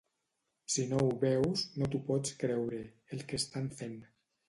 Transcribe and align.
Si 0.75 0.85
no 0.93 1.01
ho 1.01 1.11
veus, 1.25 1.63
no 1.83 1.91
t’ho 1.93 2.03
pots 2.09 2.35
creure, 2.47 2.83
el 3.15 3.27
que 3.29 3.43
estan 3.45 3.73
fent. 3.83 3.99